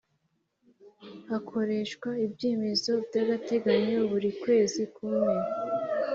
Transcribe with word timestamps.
hakoreshwa 1.29 2.09
ibyemezo 2.25 2.91
by’agateganyo 3.07 3.97
buri 4.11 4.29
kwezi 4.41 4.81
kumwe 4.95 5.33